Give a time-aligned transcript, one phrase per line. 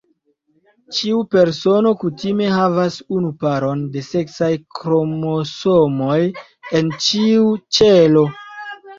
[0.99, 6.17] Ĉiu persono kutime havas unu paron de seksaj kromosomoj
[6.81, 7.45] en ĉiu
[7.79, 8.25] ĉelo.